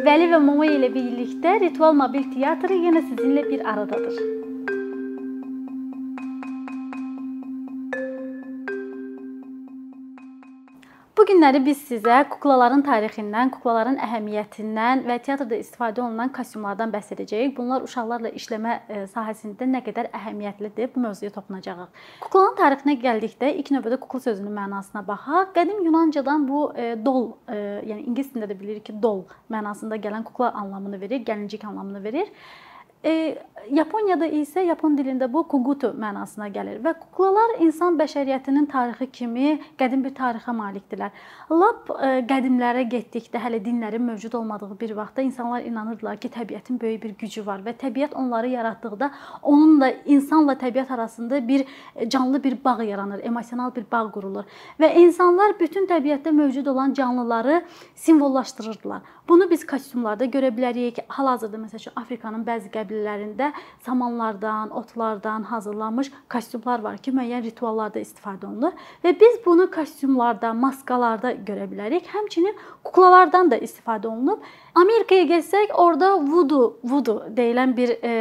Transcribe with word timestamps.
Vəli 0.00 0.24
və 0.30 0.38
Momo 0.40 0.64
ilə 0.64 0.88
birlikdə 0.94 1.58
Ritual 1.60 1.92
Mobil 1.98 2.24
Teatrı 2.32 2.78
yenə 2.80 3.02
sizinlə 3.10 3.42
bir 3.50 3.60
aradadır. 3.68 4.16
Bu 11.22 11.26
günləri 11.28 11.60
biz 11.62 11.78
sizə 11.86 12.16
kuklaların 12.26 12.80
tarixindən, 12.82 13.52
kuklaların 13.54 13.94
əhəmiyyətindən 14.02 15.04
və 15.06 15.20
teatrda 15.22 15.54
istifadə 15.54 16.02
olunan 16.02 16.32
kostyumlardan 16.34 16.90
bəhs 16.90 17.12
edəcəyik. 17.14 17.52
Bunlar 17.54 17.84
uşaqlarla 17.86 18.32
işləmə 18.40 18.72
e, 18.90 19.04
sahəsində 19.12 19.68
nə 19.70 19.84
qədər 19.86 20.08
əhəmiyyətlidir, 20.18 20.90
bu 20.96 21.04
mövzuya 21.04 21.30
toxunacağıq. 21.36 22.02
Kuklaların 22.24 22.58
tarixinə 22.58 22.96
gəldikdə 23.04 23.52
ilk 23.60 23.70
növbədə 23.76 24.00
kukla 24.02 24.22
sözünün 24.24 24.58
mənasına 24.58 25.04
baxaq. 25.12 25.54
Qədim 25.60 25.86
Yunancadan 25.86 26.48
bu 26.48 26.64
e, 26.74 26.90
dol, 27.06 27.36
e, 27.46 27.60
yəni 27.92 28.08
ingilis 28.08 28.34
dilində 28.34 28.50
də 28.50 28.58
bilirik 28.58 28.88
ki, 28.90 28.98
dol 29.06 29.22
mənasında 29.54 30.02
gələn 30.02 30.26
kukla 30.26 30.50
anlamını 30.64 30.98
verir, 31.06 31.22
gəlincik 31.30 31.70
anlamını 31.70 32.02
verir. 32.02 32.34
E, 33.02 33.34
Yaponiyada 33.70 34.26
isə 34.26 34.62
Yapon 34.66 34.96
dilində 34.98 35.28
bu 35.30 35.44
kugutu 35.50 35.92
mənasına 35.98 36.48
gəlir 36.54 36.80
və 36.82 36.92
kuklalar 36.98 37.56
insan 37.62 37.94
bəşəriyyətinin 37.98 38.66
tarixi 38.70 39.06
kimi 39.14 39.52
qədim 39.78 40.02
bir 40.02 40.14
tarixə 40.14 40.54
malikdirlər. 40.54 41.10
Lap 41.50 41.90
e, 41.94 42.10
qədimlərə 42.30 42.82
getdikdə, 42.90 43.38
hələ 43.42 43.58
dinlərin 43.62 44.02
mövcud 44.06 44.34
olmadığı 44.38 44.78
bir 44.80 44.94
vaxtda 44.98 45.22
insanlar 45.26 45.66
inanırdılar 45.66 46.18
ki, 46.22 46.30
təbiətin 46.34 46.78
böyük 46.82 47.02
bir 47.02 47.14
gücü 47.22 47.46
var 47.46 47.62
və 47.66 47.74
təbiət 47.78 48.14
onları 48.18 48.50
yaratdıqda 48.54 49.10
onunla 49.42 49.92
insanla 50.04 50.58
təbiət 50.58 50.90
arasında 50.94 51.42
bir 51.48 51.66
e, 51.96 52.08
canlı 52.08 52.42
bir 52.44 52.58
bağ 52.64 52.82
yaranır, 52.82 53.24
emosional 53.24 53.74
bir 53.74 53.86
bağ 53.92 54.04
qurulur 54.14 54.46
və 54.78 54.94
insanlar 55.02 55.58
bütün 55.58 55.90
təbiətdə 55.90 56.34
mövcud 56.34 56.66
olan 56.66 56.94
canlıları 56.94 57.62
simvollaşdırırdılar. 57.94 59.02
Bunu 59.28 59.46
biz 59.50 59.62
kostyumlarda 59.66 60.26
görə 60.26 60.48
bilərik. 60.50 60.96
Hal-hazırda 61.14 61.60
məsələn 61.62 61.94
Afrikanın 62.00 62.42
bəzi 62.42 62.72
qəbilələrində 62.74 63.52
samanlardan, 63.86 64.72
otlardan 64.74 65.46
hazırlanmış 65.46 66.10
kostyumlar 66.32 66.82
var 66.82 66.98
ki, 66.98 67.14
müəyyən 67.14 67.44
rituallarda 67.46 68.02
istifadə 68.02 68.48
olunur 68.50 68.74
və 69.04 69.14
biz 69.20 69.38
bunu 69.46 69.68
kostyumlarda, 69.70 70.50
maskalarda 70.58 71.36
görə 71.46 71.68
bilərik. 71.70 72.10
Həmçinin 72.10 72.58
kuklalardan 72.82 73.52
da 73.54 73.62
istifadə 73.62 74.10
olunub. 74.10 74.42
Amerikaya 74.74 75.28
getsək, 75.30 75.70
orada 75.78 76.16
voodoo, 76.18 76.78
voodoo 76.82 77.28
deyilən 77.36 77.76
bir 77.76 77.94
e, 77.94 78.12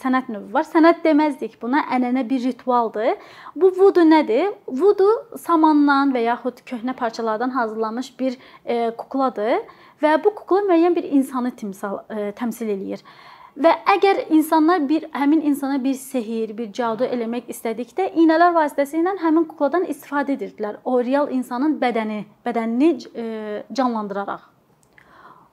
sənət 0.00 0.30
növü 0.32 0.52
var. 0.56 0.64
Sənət 0.64 1.04
deməzdik 1.04 1.58
buna, 1.60 1.84
ənənə 1.92 2.24
bir 2.30 2.40
ritualdır. 2.46 3.18
Bu 3.56 3.74
voodoo 3.76 4.08
nədir? 4.08 4.54
Voodoo 4.66 5.36
samandan 5.36 6.16
və 6.16 6.24
yaxud 6.30 6.64
köhnə 6.64 6.96
parçalardan 6.96 7.52
hazırlanmış 7.58 8.14
bir 8.18 8.38
e, 8.64 8.94
kukladır 8.96 9.60
və 10.02 10.16
bu 10.24 10.34
kukla 10.34 10.62
müəyyən 10.68 10.96
bir 10.96 11.08
insanı 11.18 11.54
timsal 11.56 12.02
e, 12.10 12.30
təmsil 12.38 12.72
eləyir. 12.74 13.04
Və 13.56 13.70
əgər 13.88 14.26
insanlar 14.36 14.82
bir 14.88 15.06
həmin 15.16 15.40
insana 15.48 15.78
bir 15.84 15.94
sehr, 15.96 16.50
bir 16.58 16.72
cadu 16.76 17.06
eləmək 17.08 17.48
istədikdə 17.54 18.10
iynələr 18.12 18.52
vasitəsilə 18.52 19.14
həmin 19.22 19.46
kukladan 19.48 19.86
istifadə 19.88 20.36
edirdilər. 20.36 20.82
O 20.84 20.98
real 21.00 21.32
insanın 21.32 21.78
bədəni, 21.80 22.26
bədənini 22.44 22.90
e, 23.16 23.24
canlandıraraq. 23.72 24.55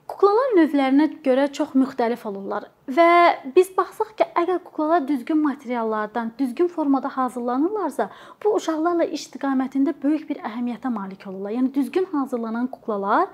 Kuklalar 0.04 0.50
növlərinə 0.58 1.06
görə 1.24 1.46
çox 1.56 1.70
müxtəlif 1.80 2.26
olurlar 2.28 2.66
və 2.92 3.06
biz 3.54 3.70
baxsaq 3.72 4.10
ki, 4.18 4.26
əgər 4.36 4.58
kuklalar 4.66 5.06
düzgün 5.08 5.38
materiallardan, 5.40 6.32
düzgün 6.38 6.68
formada 6.68 7.08
hazırlanırlarsa, 7.08 8.10
bu 8.44 8.52
uşaqlarla 8.58 9.06
iş 9.08 9.24
istiqamətində 9.24 9.94
böyük 10.02 10.26
bir 10.28 10.42
əhəmiyyətə 10.44 10.92
malik 10.92 11.24
olurlar. 11.30 11.54
Yəni 11.56 11.72
düzgün 11.74 12.04
hazırlanan 12.12 12.66
kuklalar 12.74 13.30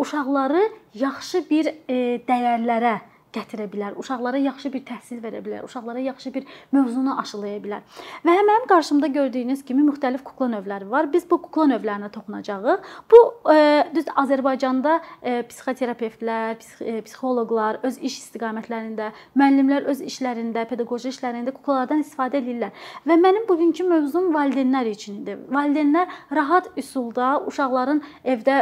uşaqları 0.00 0.62
yaxşı 0.96 1.44
bir 1.50 1.68
e, 1.68 1.98
dəyərlərə, 2.24 2.96
gətirə 3.34 3.66
bilər. 3.70 3.96
Uşaqlara 4.00 4.38
yaxşı 4.44 4.70
bir 4.74 4.82
təhsil 4.88 5.20
verə 5.24 5.40
bilər. 5.44 5.64
Uşaqlara 5.66 6.02
yaxşı 6.04 6.32
bir 6.34 6.46
mövzunu 6.72 7.16
aşılaya 7.20 7.58
bilər. 7.64 7.82
Və 8.24 8.34
mənim 8.38 8.66
qarşımda 8.70 9.10
gördüyünüz 9.14 9.64
kimi 9.66 9.84
müxtəlif 9.88 10.22
kukla 10.26 10.48
növləri 10.54 10.88
var. 10.90 11.10
Biz 11.12 11.26
bu 11.30 11.40
kukla 11.42 11.66
növlərinə 11.72 12.10
toxunacağıq. 12.14 12.88
Bu 13.10 13.20
e, 13.52 13.56
düz 13.94 14.10
Azərbaycanda 14.22 14.98
e, 15.22 15.42
psixoterapevtlər, 15.50 16.60
e, 16.80 17.00
psixoloqlar 17.06 17.80
öz 17.86 17.98
iş 17.98 18.18
istiqamətlərində, 18.22 19.10
müəllimlər 19.38 19.88
öz 19.92 20.02
işlərində, 20.08 20.66
pedaqoji 20.70 21.12
işlərində 21.14 21.54
kuklalardan 21.56 22.04
istifadə 22.04 22.40
edirlər. 22.42 22.74
Və 23.08 23.18
mənim 23.20 23.48
bugünkü 23.48 23.86
mövzum 23.88 24.30
valideynlər 24.34 24.90
üçün 24.92 25.22
idi. 25.22 25.36
Valideynlər 25.52 26.10
rahat 26.38 26.70
üsulda 26.80 27.34
uşaqların 27.48 28.02
evdə 28.34 28.60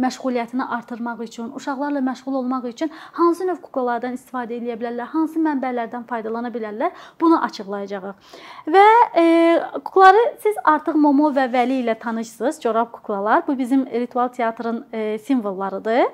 məşğuliyyətini 0.00 0.68
artırmaq 0.78 1.22
üçün, 1.28 1.52
uşaqlarla 1.58 2.02
məşğul 2.04 2.40
olmaq 2.40 2.68
üçün 2.70 2.90
hansı 3.12 3.46
növ 3.46 3.60
kuklalardan 3.62 4.13
mənbələrdən 4.14 4.18
istifadə 4.18 4.56
edə 4.58 4.76
bilərlər, 4.78 5.08
hansı 5.12 5.40
mənbələrdən 5.42 6.06
faydalana 6.08 6.50
bilərlər, 6.52 6.92
bunu 7.20 7.40
açıqlayacağıq. 7.42 8.14
Və 8.66 8.86
e, 9.16 9.24
kuklaları 9.84 10.38
siz 10.42 10.56
artıq 10.64 10.96
Momo 10.96 11.30
və 11.32 11.48
Vəli 11.50 11.82
ilə 11.82 11.98
tanışsınız, 11.98 12.60
corab 12.60 12.92
kuklalar. 12.92 13.46
Bu 13.46 13.58
bizim 13.58 13.86
ritual 13.86 14.28
teatrın 14.28 14.84
e, 14.92 15.18
simvollarıdır. 15.18 16.06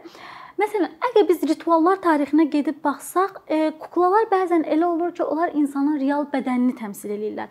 Məsələn, 0.60 0.90
əgər 1.10 1.28
biz 1.28 1.42
rituallar 1.48 2.00
tarixinə 2.04 2.50
gedib 2.50 2.82
baxsaq, 2.84 3.42
e, 3.48 3.72
kuklalar 3.80 4.28
bəzən 4.30 4.66
elə 4.66 4.84
olur 4.84 5.14
ki, 5.14 5.24
onlar 5.24 5.54
insanın 5.54 6.00
real 6.00 6.26
bədənini 6.32 6.76
təmsil 6.76 7.16
edirlər. 7.16 7.48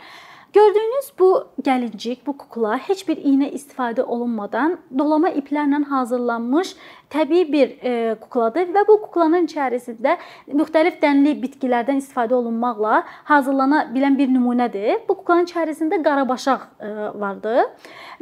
Gördüyünüz 0.54 1.12
bu 1.20 1.48
gəlincik, 1.62 2.26
bu 2.26 2.34
kukla 2.38 2.78
heç 2.82 3.04
bir 3.08 3.20
iynə 3.22 3.52
istifadə 3.54 4.02
olunmadan 4.02 4.80
dolama 4.98 5.30
iplərlə 5.30 5.84
hazırlanmış 5.90 6.72
təbii 7.10 7.46
bir 7.52 7.72
e, 7.84 8.16
kukladır 8.22 8.70
və 8.76 8.84
bu 8.88 8.98
kuklanın 9.06 9.48
içərisində 9.50 10.18
müxtəlif 10.48 11.00
dənli 11.02 11.36
bitkilərdən 11.42 12.02
istifadə 12.04 12.36
olunmaqla 12.38 13.04
hazırlana 13.30 13.86
bilən 13.96 14.18
bir 14.18 14.30
nümunədir. 14.34 15.06
Bu 15.10 15.18
kuklanın 15.22 15.50
içərisində 15.50 16.02
qarabaşaq 16.06 16.68
e, 16.80 16.92
vardı 17.22 17.66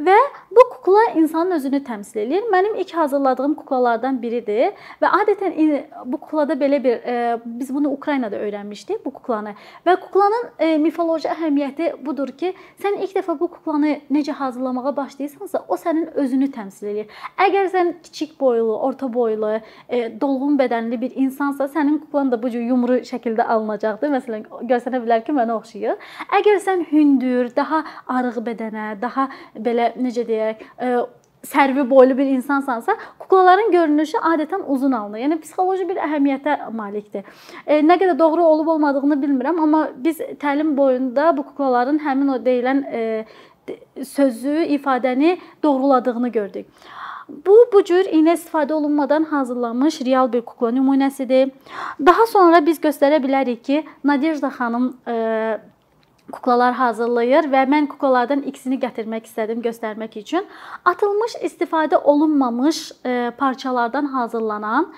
və 0.00 0.16
bu 0.50 0.66
kukla 0.74 1.04
insanın 1.20 1.56
özünü 1.58 1.82
təmsil 1.84 2.22
eləyir. 2.24 2.48
Mənim 2.52 2.78
ilk 2.80 2.94
hazırladığım 2.94 3.54
kuklalardan 3.60 4.22
biridir 4.22 4.72
və 5.02 5.12
adətən 5.20 5.56
bu 6.04 6.20
kuklada 6.20 6.56
belə 6.58 6.82
bir 6.84 7.04
e, 7.04 7.38
biz 7.44 7.74
bunu 7.74 7.92
Ukraynada 7.92 8.36
öyrənmişdik 8.36 9.04
bu 9.04 9.10
kuklanı 9.10 9.54
və 9.86 9.96
kuklanın 10.00 10.48
e, 10.58 10.78
mifoloji 10.78 11.28
əhəmiyyəti 11.28 11.90
budur 12.06 12.32
ki, 12.40 12.52
sən 12.82 12.98
ilk 13.02 13.16
dəfə 13.18 13.36
bu 13.40 13.48
kuklanı 13.56 13.98
necə 14.12 14.32
hazırlamağa 14.38 14.96
başlayırsansa, 14.96 15.64
o 15.68 15.76
sənin 15.76 16.10
özünü 16.22 16.50
təmsil 16.54 16.92
eləyir. 16.92 17.12
Əgər 17.46 17.70
sən 17.74 17.92
kiçik 18.02 18.36
boylu, 18.40 18.77
orta 18.88 19.10
boylu, 19.12 19.52
e, 19.88 20.20
dolğun 20.20 20.58
bədənli 20.60 21.00
bir 21.00 21.16
insansa, 21.16 21.68
sənin 21.74 21.98
kuklan 22.04 22.32
da 22.32 22.40
bu 22.42 22.50
cür 22.54 22.64
yumru 22.70 23.00
şəkildə 23.10 23.46
alınacaqdır. 23.54 24.14
Məsələn, 24.16 24.48
görsənə 24.70 25.02
bilər 25.04 25.24
ki, 25.26 25.36
mənə 25.36 25.58
oxşayır. 25.58 26.10
Əgər 26.40 26.60
sən 26.64 26.88
hündür, 26.92 27.52
daha 27.56 27.84
arıq 28.18 28.42
bədənə, 28.50 28.90
daha 29.00 29.28
belə 29.54 29.92
necə 30.00 30.26
deyək, 30.28 30.66
e, 30.78 30.92
sərvi 31.46 31.90
boylu 31.90 32.18
bir 32.18 32.26
insansansa, 32.26 32.96
kuklaların 33.18 33.70
görünüşü 33.72 34.18
adətən 34.32 34.64
uzun 34.66 34.92
alınır. 34.92 35.22
Yəni 35.22 35.38
psixoloji 35.42 35.88
bir 35.88 36.00
əhəmiyyətə 36.06 36.56
malikdir. 36.74 37.26
E, 37.66 37.80
nə 37.82 37.98
qədər 38.00 38.18
doğru 38.18 38.44
olub 38.44 38.72
olmadığını 38.74 39.20
bilmirəm, 39.22 39.60
amma 39.62 39.88
biz 39.96 40.20
təlim 40.42 40.76
boyunda 40.76 41.30
bu 41.36 41.46
kuklaların 41.50 42.02
həmin 42.04 42.34
o 42.34 42.40
deyilən 42.44 42.82
e, 42.90 43.04
sözü, 44.04 44.54
ifadəni 44.76 45.38
doğruladığını 45.62 46.28
gördük. 46.28 46.66
Bu 47.28 47.56
bu 47.72 47.82
cür 47.84 48.06
iynə 48.08 48.34
istifadə 48.38 48.72
olunmadan 48.72 49.24
hazırlanmış 49.24 50.00
real 50.00 50.32
bir 50.32 50.40
kukla 50.40 50.70
nümunəsidir. 50.72 51.50
Daha 52.06 52.26
sonra 52.26 52.60
biz 52.66 52.80
göstərə 52.80 53.20
bilərik 53.20 53.60
ki, 53.64 53.84
Nadejda 54.04 54.48
xanım 54.48 54.86
e, 55.08 55.16
kuklalar 56.32 56.72
hazırlayır 56.80 57.50
və 57.52 57.66
mən 57.68 57.88
kuklalardan 57.92 58.42
ikisini 58.48 58.80
gətirmək 58.80 59.28
istədim 59.28 59.60
göstərmək 59.64 60.18
üçün. 60.22 60.48
Atılmış, 60.84 61.36
istifadə 61.44 61.96
olunmamış 61.96 62.92
e, 63.06 63.32
parçalardan 63.38 64.06
hazırlanan 64.16 64.92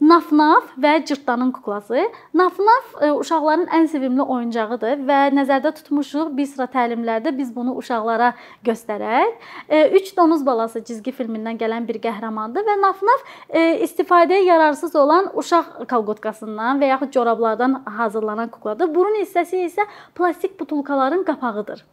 Naf-naf 0.00 0.74
və 0.76 1.06
cırtdanın 1.08 1.52
kuklası. 1.56 2.02
Naf-naf 2.36 2.90
e, 3.00 3.12
uşaqların 3.16 3.70
ən 3.78 3.86
sevimli 3.88 4.20
oyuncağıdır 4.22 5.00
və 5.08 5.20
nəzərdə 5.32 5.72
tutmuşuq 5.78 6.34
bir 6.36 6.46
sıra 6.50 6.66
təlimlərdə 6.74 7.32
biz 7.38 7.54
bunu 7.54 7.72
uşaqlara 7.80 8.34
göstərək. 8.64 9.32
3 9.70 9.96
e, 9.96 10.16
donuz 10.18 10.44
balası 10.46 10.84
cizgi 10.84 11.16
filmindən 11.16 11.56
gələn 11.56 11.88
bir 11.88 11.96
qəhrəmandır 12.04 12.68
və 12.68 12.76
Naf-naf 12.82 13.24
e, 13.48 13.64
istifadəyə 13.88 14.44
yararsız 14.44 14.96
olan 15.00 15.32
uşaq 15.32 15.86
kalqotkasından 15.88 16.82
və 16.82 16.92
yaxud 16.92 17.16
corablardan 17.16 17.80
hazırlanan 17.96 18.52
kukladır. 18.52 18.92
Burun 18.94 19.16
hissəsi 19.22 19.64
isə 19.64 19.88
plastik 20.14 20.60
butulkaların 20.60 21.24
qapağıdır. 21.24 21.86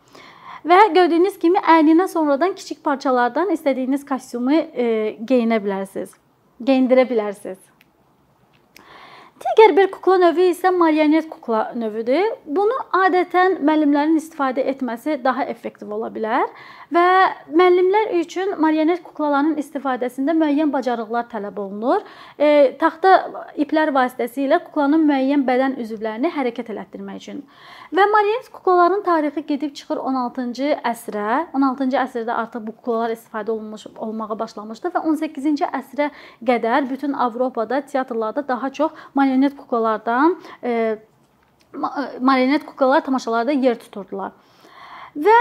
Və 0.67 0.85
gördüyünüz 0.93 1.39
kimi 1.39 1.59
əyninə 1.59 2.11
sonradan 2.11 2.51
kiçik 2.55 2.83
parçalardan 2.83 3.55
istədiyiniz 3.55 4.03
kostyumu 4.05 4.59
e, 4.59 5.15
geyinə 5.23 5.63
bilərsiniz. 5.63 6.19
Geyindirə 6.63 7.07
bilərsiniz. 7.07 7.72
Digər 9.41 9.71
bir 9.77 9.87
kukla 9.89 10.19
növü 10.21 10.43
isə 10.51 10.69
marionet 10.75 11.25
kukla 11.29 11.63
növüdür. 11.77 12.27
Bunu 12.45 12.75
adətən 12.99 13.57
müəllimlərin 13.65 14.19
istifadə 14.19 14.61
etməsi 14.71 15.17
daha 15.23 15.47
effektiv 15.53 15.89
ola 15.95 16.11
bilər 16.13 16.45
Və 16.93 17.09
müəllimlər 17.49 18.11
üçün 18.19 18.51
marionet 18.61 18.99
kuklaların 19.05 19.55
istifadəsində 19.61 20.35
müəyyən 20.37 20.71
bacarıqlar 20.73 21.29
tələb 21.31 21.57
olunur. 21.63 22.03
E, 22.37 22.75
taxta 22.81 23.13
iplər 23.63 23.93
vasitəsilə 23.95 24.59
kuklanın 24.65 25.05
müəyyən 25.07 25.45
bədən 25.47 25.77
üzvlərini 25.81 26.29
hərəkət 26.35 26.69
elətdirmək 26.75 27.21
üçün. 27.23 27.41
Və 27.95 28.05
marionet 28.11 28.51
kuklaların 28.53 29.01
tarixi 29.07 29.45
gedib 29.47 29.73
çıxır 29.79 30.03
16-cı 30.11 30.69
əsrə. 30.91 31.39
16-cı 31.55 32.01
əsrdə 32.03 32.37
artıq 32.43 32.67
bu 32.67 32.75
kuklalar 32.77 33.15
istifadə 33.15 33.55
olunmuş 33.55 33.87
olmağa 33.95 34.39
başlamışdı 34.43 34.93
və 34.93 35.05
18-ci 35.13 35.71
əsrə 35.81 36.11
qədər 36.45 36.89
bütün 36.91 37.13
Avropada 37.13 37.81
teatrlarda 37.81 38.47
daha 38.47 38.69
çox 38.69 39.03
marionet 39.15 39.57
kuklalardan 39.57 40.39
e, 40.63 40.97
marionet 42.21 42.65
kuklalar 42.65 43.05
tamaşalarda 43.05 43.51
yer 43.51 43.79
tuturdular. 43.79 44.33
Və 45.15 45.37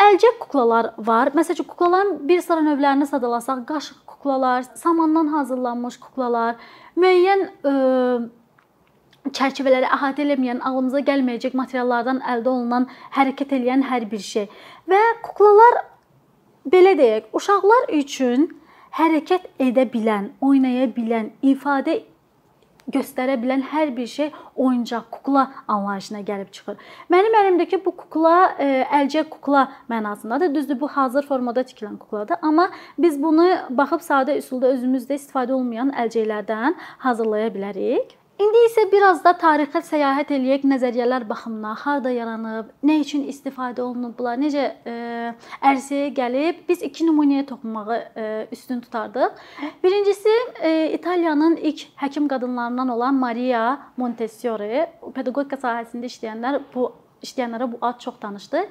Əlcək 0.00 0.38
kuklalar 0.40 0.92
var. 0.96 1.30
Məsələn, 1.36 1.66
kuklaların 1.68 2.12
bir 2.28 2.40
sıra 2.44 2.62
növlərini 2.64 3.06
sadalasaq, 3.08 3.64
qaşıq 3.68 3.98
kuklalar, 4.08 4.64
samandan 4.80 5.28
hazırlanmış 5.34 5.98
kuklalar, 6.00 6.56
müəyyən 6.96 7.42
ə, 7.44 7.72
e, 7.72 9.30
çərçivələri 9.36 9.90
əhatə 9.96 10.24
etməyən, 10.24 10.62
ağlımıza 10.64 11.02
gəlməyəcək 11.08 11.56
materiallardan 11.60 12.22
əldə 12.32 12.52
olunan, 12.52 12.88
hərəkət 13.16 13.52
edən 13.58 13.84
hər 13.90 14.08
bir 14.10 14.24
şey. 14.24 14.48
Və 14.88 15.00
kuklalar 15.26 15.82
belə 16.72 16.96
deyək, 16.98 17.28
uşaqlar 17.36 17.92
üçün 18.00 18.48
hərəkət 18.96 19.50
edə 19.68 19.84
bilən, 19.92 20.32
oynaya 20.40 20.88
bilən, 20.96 21.34
ifadə 21.42 22.00
göstərə 22.94 23.36
bilən 23.42 23.64
hər 23.72 23.94
bir 23.96 24.06
şey 24.10 24.30
oyuncaq, 24.56 25.08
kukla 25.10 25.46
anlayışına 25.68 26.22
gəlib 26.28 26.52
çıxır. 26.56 26.78
Mənim 27.12 27.36
əlimdəki 27.42 27.80
bu 27.84 27.94
kukla 27.96 28.36
e, 28.58 28.70
əlcək 29.00 29.28
kukla 29.32 29.66
mənasındadır. 29.90 30.54
Düzdür, 30.54 30.80
bu 30.80 30.88
hazır 30.88 31.26
formada 31.26 31.64
tikilən 31.66 31.98
kukladır, 31.98 32.40
amma 32.42 32.70
biz 32.98 33.20
bunu 33.22 33.48
baxıb 33.70 34.06
sadə 34.06 34.38
üsulda 34.38 34.72
özümüzdə 34.76 35.18
istifadə 35.20 35.56
olmayan 35.56 35.94
əlcəklərdən 36.04 36.78
hazırlaya 37.06 37.52
bilərik. 37.54 38.20
İndi 38.40 38.60
isə 38.64 38.86
biraz 38.88 39.18
da 39.20 39.34
tarixə 39.36 39.82
səyahət 39.84 40.30
eləyək, 40.32 40.62
nəzəriyyələr 40.70 41.26
baxımından 41.28 41.74
harda 41.82 42.12
yaranıb, 42.14 42.70
nə 42.88 42.94
üçün 43.02 43.26
istifadə 43.28 43.82
olunublar, 43.84 44.38
necə 44.40 44.62
ə, 44.64 44.94
e, 44.94 45.32
ərsəyə 45.68 46.06
gəlib. 46.16 46.62
Biz 46.68 46.86
iki 46.88 47.04
nümunəyə 47.04 47.44
toxunmağı 47.50 47.98
e, 47.98 48.30
üstün 48.56 48.80
tutardıq. 48.86 49.36
Birincisi 49.84 50.32
İtaliyanın 51.10 51.56
ilk 51.56 51.80
həkim 51.98 52.28
qadınlarından 52.28 52.88
olan 52.88 53.14
Maria 53.14 53.78
Montessori, 53.98 54.84
pedaqogika 55.14 55.56
sahəsində 55.58 56.06
işləyənlər 56.06 56.58
bu 56.70 56.84
işləyənlərə 57.26 57.66
bu 57.72 57.80
ad 57.82 57.98
çox 57.98 58.20
tanışdır. 58.22 58.68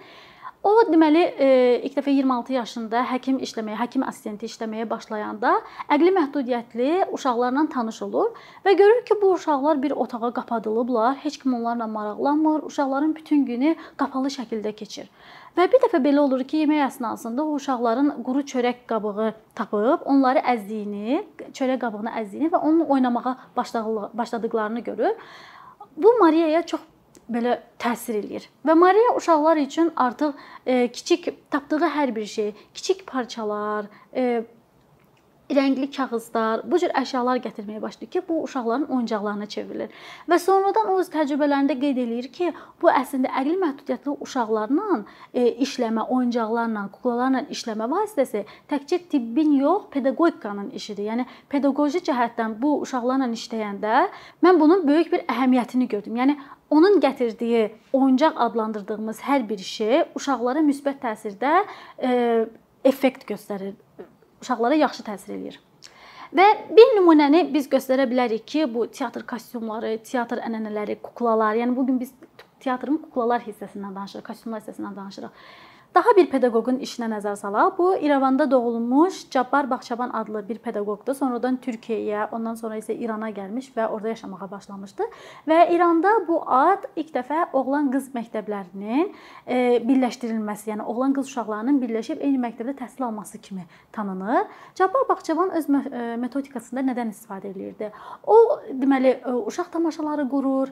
O 0.60 0.74
deməli 0.90 1.22
e, 1.40 1.46
ilk 1.88 1.94
dəfə 1.96 2.12
26 2.12 2.52
yaşında 2.52 3.06
həkim 3.14 3.38
işləməyə, 3.46 3.78
həkim 3.80 4.04
assistenti 4.04 4.48
işləməyə 4.50 4.84
başlayanda 4.92 5.54
əqli 5.88 6.12
məhdudiyyətli 6.18 6.90
uşaqlarla 7.16 7.64
tanış 7.72 8.02
olur 8.04 8.34
və 8.66 8.74
görür 8.82 9.00
ki, 9.08 9.16
bu 9.22 9.32
uşaqlar 9.38 9.80
bir 9.80 9.96
otağa 9.96 10.34
qapadılıblar, 10.36 11.16
heç 11.24 11.38
kim 11.40 11.56
onlarla 11.56 11.88
maraqlanmır, 11.88 12.66
uşaqların 12.68 13.16
bütün 13.16 13.46
günü 13.48 13.72
qapalı 13.96 14.34
şəkildə 14.36 14.76
keçir. 14.76 15.08
Və 15.56 15.70
bir 15.72 15.80
dəfə 15.86 16.04
belə 16.04 16.20
olur 16.28 16.44
ki, 16.44 16.66
yemək 16.66 16.84
əsnasında 16.90 17.48
o 17.48 17.56
uşaqların 17.56 18.12
quru 18.28 18.44
çörək 18.52 18.84
qabığı 18.92 19.32
tapıb, 19.56 20.04
onları 20.12 20.44
əzdiyini, 20.58 21.24
çörək 21.56 21.80
qabığını 21.88 22.18
əzdiyini 22.20 22.52
və 22.52 22.60
onunla 22.60 22.92
oynamağa 22.98 23.38
başladıqlarını 23.56 24.84
görür. 24.92 25.16
Bu 25.98 26.18
Mariyaya 26.20 26.66
çox 26.66 26.89
belə 27.32 27.60
təsir 27.82 28.20
eləyir. 28.20 28.48
Və 28.66 28.76
Maria 28.76 29.16
uşaqlar 29.18 29.58
üçün 29.58 29.92
artıq 29.96 30.34
e, 30.66 30.88
kiçik 30.92 31.30
tapdığı 31.52 31.92
hər 31.98 32.16
bir 32.16 32.26
şey, 32.26 32.54
kiçik 32.74 33.08
parçalar, 33.08 33.86
e, 34.16 34.44
rəngli 35.50 35.90
kağızlar, 35.92 36.62
bu 36.72 36.78
cür 36.82 36.92
əşyalar 36.98 37.40
gətirməyə 37.42 37.82
başlayır 37.82 38.12
ki, 38.14 38.22
bu 38.28 38.44
uşaqların 38.44 38.86
oyuncaqlarına 38.94 39.46
çevrilir. 39.50 39.90
Və 40.30 40.38
sonradan 40.40 40.92
o 40.94 40.98
öz 41.02 41.10
təcrübələrində 41.10 41.78
qeyd 41.82 41.98
eləyir 42.04 42.28
ki, 42.34 42.52
bu 42.82 42.92
əslində 42.94 43.32
əqli 43.42 43.56
məhdudiyyətli 43.64 44.16
uşaqlarla 44.26 45.00
e, 45.34 45.48
işləmə, 45.66 46.06
oyuncaqlarla, 46.18 46.86
kuklalarla 46.94 47.44
işləmə 47.56 47.90
vasitəsi 47.90 48.46
təkcə 48.70 49.02
tibbin 49.10 49.58
yox, 49.58 49.90
pedaqogikanın 49.96 50.70
işidir. 50.78 51.10
Yəni 51.10 51.28
pedaqoji 51.50 52.04
cəhətdən 52.12 52.60
bu 52.62 52.78
uşaqlarla 52.86 53.32
işləyəndə 53.40 54.06
mən 54.46 54.62
bunun 54.62 54.86
böyük 54.88 55.12
bir 55.14 55.26
əhəmiyyətini 55.34 55.90
gördüm. 55.90 56.22
Yəni 56.22 56.38
onun 56.70 57.00
gətirdiyi 57.02 57.70
oyuncaq 57.94 58.38
adlandırdığımız 58.46 59.22
hər 59.26 59.46
bir 59.50 59.64
şey 59.64 60.04
uşaqlara 60.16 60.62
müsbət 60.66 61.02
təsirdə 61.04 61.54
e, 61.98 62.12
effekt 62.86 63.26
göstərir. 63.30 63.74
Uşaqlara 64.42 64.78
yaxşı 64.80 65.04
təsir 65.08 65.36
eləyir. 65.36 65.60
Və 66.30 66.46
bir 66.78 66.92
nümunəni 67.00 67.48
biz 67.54 67.66
göstərə 67.70 68.06
bilərik 68.10 68.46
ki, 68.46 68.68
bu 68.70 68.86
teatr 68.94 69.26
kostyumları, 69.28 69.96
teatr 70.06 70.44
ənənələri, 70.46 71.00
kuklalar, 71.02 71.58
yəni 71.58 71.74
bu 71.76 71.88
gün 71.88 71.98
biz 72.02 72.14
teatrın 72.62 73.00
kuklalar 73.08 73.42
hissəsindən 73.48 73.96
danışırıq, 73.96 74.26
kostyumlar 74.28 74.62
hissəsindən 74.62 74.96
danışırıq. 75.00 75.42
Daha 75.96 76.12
bir 76.14 76.28
pedaqoqun 76.30 76.78
işinə 76.86 77.08
nəzər 77.10 77.34
salaq. 77.40 77.72
Bu 77.78 77.88
İrəvanda 77.98 78.46
doğulmuş 78.52 79.24
Cabbar 79.34 79.70
Baxçaban 79.70 80.12
adlı 80.14 80.44
bir 80.50 80.60
pedaqoqdur. 80.62 81.16
Sonradan 81.18 81.58
Türkiyəyə, 81.66 82.28
ondan 82.32 82.60
sonra 82.60 82.78
isə 82.78 82.94
İrana 82.94 83.32
gəlmiş 83.34 83.72
və 83.74 83.88
orada 83.90 84.12
yaşamağa 84.14 84.52
başlamışdı. 84.52 85.08
Və 85.50 85.58
İranda 85.74 86.12
bu 86.28 86.44
ad 86.46 86.86
ilk 86.96 87.10
dəfə 87.16 87.48
oğlan-qız 87.58 88.12
məktəblərinin 88.14 89.10
e, 89.48 89.82
birləşdirilməsi, 89.90 90.70
yəni 90.76 90.86
oğlan-qız 90.94 91.34
uşaqlarının 91.34 91.82
birləşib 91.82 92.22
eyni 92.22 92.38
məktəbdə 92.46 92.78
təhsil 92.84 93.08
alması 93.10 93.42
kimi 93.42 93.66
tanınır. 93.92 94.46
Cabbar 94.76 95.10
Baxçaban 95.10 95.58
öz 95.58 95.70
e, 95.74 96.04
metodikasında 96.22 96.86
nədən 96.92 97.16
istifadə 97.16 97.50
eləyirdi? 97.50 97.90
O 98.30 98.38
deməli 98.70 99.18
e, 99.18 99.40
uşaq 99.42 99.74
tamaşaları 99.74 100.30
qurur, 100.30 100.70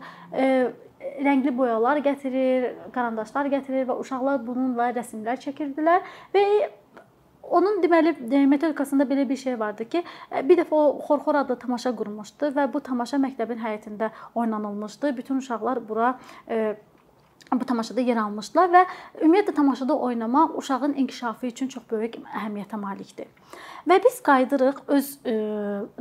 rəngli 1.28 1.54
boyalar 1.58 2.02
gətirir, 2.06 2.74
karandaşlar 2.96 3.50
gətirir 3.54 3.88
və 3.90 3.96
uşaqlar 4.02 4.44
bununla 4.48 4.92
rəsmlər 4.98 5.40
çəkirdilər 5.46 6.06
və 6.34 6.44
onun 7.48 7.80
deməli 7.84 8.14
metodikasında 8.48 9.08
belə 9.08 9.24
bir 9.30 9.40
şey 9.40 9.60
vardı 9.60 9.86
ki, 9.90 10.04
bir 10.44 10.60
dəfə 10.60 10.76
o 10.76 10.98
Xorxor 11.06 11.40
adlı 11.44 11.56
tamaşa 11.60 11.94
qurmuşdu 11.96 12.52
və 12.58 12.68
bu 12.74 12.82
tamaşa 12.84 13.20
məktəbin 13.24 13.62
həyətində 13.64 14.12
oynanılmışdı. 14.36 15.16
Bütün 15.18 15.40
uşaqlar 15.44 15.80
bura 15.90 16.18
e, 16.50 16.76
bu 17.54 17.66
tamaşada 17.66 18.04
yer 18.04 18.18
almışdılar 18.20 18.70
və 18.74 18.84
ümumiyyətlə 19.22 19.54
tamaşada 19.56 19.96
oynamaq 19.96 20.58
uşağın 20.58 20.94
inkişafı 21.04 21.48
üçün 21.48 21.68
çox 21.72 21.84
böyük 21.92 22.20
əhəmiyyətə 22.26 22.80
malikdir. 22.80 23.28
Və 23.88 24.02
biz 24.04 24.20
qayıdırıq 24.24 24.82
öz 24.88 25.12
e, 25.26 25.34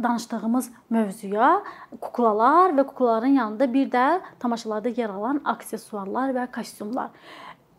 danışdığımız 0.03 0.71
mövzuya, 0.91 1.51
kuklalar 2.01 2.75
və 2.75 2.87
kuklaların 2.87 3.37
yanında 3.39 3.73
bir 3.73 3.91
də 3.91 4.07
tamaşalarda 4.43 4.89
yer 4.89 5.11
alan 5.11 5.41
aksesuarlar 5.45 6.35
və 6.35 6.49
kostyumlar. 6.55 7.15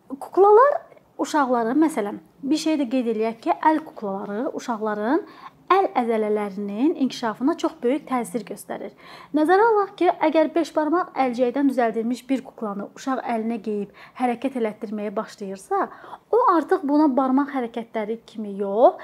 Kuklalar 0.08 0.80
uşaqları, 1.18 1.76
məsələn, 1.76 2.22
bir 2.42 2.56
şey 2.56 2.80
də 2.80 2.88
qeyd 2.88 3.12
eləyək 3.12 3.40
ki, 3.44 3.52
əl 3.68 3.82
kuklaları 3.84 4.48
uşaqların 4.56 5.26
əl 5.72 5.88
əzələlərinin 6.00 6.96
inkişafına 7.04 7.54
çox 7.60 7.76
böyük 7.82 8.06
təsir 8.08 8.44
göstərir. 8.48 8.92
Nəzərə 9.36 9.68
alaq 9.72 9.94
ki, 10.00 10.10
əgər 10.28 10.50
5 10.54 10.74
barmaq 10.76 11.14
əlcəkdən 11.26 11.70
düzəldilmiş 11.72 12.24
bir 12.28 12.42
kuklanı 12.48 12.88
uşaq 12.96 13.22
əlinə 13.36 13.60
geyib 13.64 13.94
hərəkət 14.20 14.58
elətdirməyə 14.62 15.14
başlayırsa, 15.16 15.88
o 16.32 16.42
artıq 16.56 16.84
buna 16.88 17.08
barmaq 17.16 17.54
hərəkətləri 17.54 18.20
kimi 18.26 18.56
yox, 18.62 19.00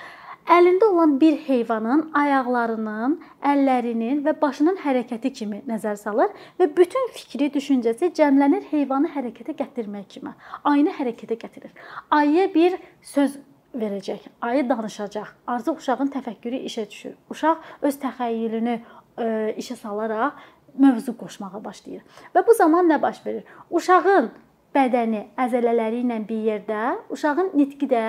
əlində 0.50 0.88
olan 0.92 1.14
bir 1.21 1.38
heyvanın 1.47 2.09
ayaqlarının, 2.21 3.16
əllərinin 3.52 4.21
və 4.26 4.35
başının 4.40 4.76
hərəkəti 4.85 5.33
kimi 5.38 5.62
nəzər 5.68 5.97
salır 6.00 6.35
və 6.61 6.68
bütün 6.76 7.09
fikri, 7.16 7.49
düşüncəsi 7.54 8.12
cəmlənir 8.18 8.68
heyvanı 8.73 9.12
hərəkətə 9.14 9.56
gətirmək 9.61 10.06
kimi. 10.16 10.35
Ayını 10.64 10.92
hərəkətə 10.99 11.40
gətirir. 11.40 11.73
Ayıya 12.11 12.49
bir 12.54 12.78
söz 13.02 13.38
verəcək, 13.78 14.28
ayı 14.40 14.69
danışacaq. 14.69 15.28
Artıq 15.47 15.81
uşağın 15.83 16.11
təfəkkürü 16.14 16.62
işə 16.69 16.87
düşür. 16.90 17.14
Uşaq 17.31 17.62
öz 17.83 17.99
təxəyyülünü 18.02 18.75
ə, 18.78 18.83
e, 19.25 19.26
işə 19.61 19.76
salaraq 19.81 20.40
mövzu 20.78 21.14
qoşmağa 21.19 21.61
başlayır. 21.64 22.02
Və 22.35 22.47
bu 22.47 22.54
zaman 22.54 22.88
nə 22.90 23.00
baş 23.02 23.21
verir? 23.26 23.45
Uşağın 23.71 24.31
bədəni 24.75 25.23
əzələləri 25.38 26.02
ilə 26.02 26.19
bir 26.28 26.43
yerdə, 26.50 26.83
uşağın 27.14 27.52
nitqi 27.54 27.88
də 27.90 28.04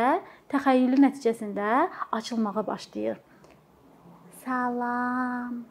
təxəyyülü 0.53 1.01
nəticəsində 1.03 1.87
açılmağa 2.11 2.65
başlayır. 2.67 3.21
Salam. 4.45 5.65